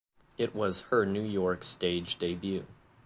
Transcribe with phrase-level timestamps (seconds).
[0.39, 2.65] It was her New York stage debut.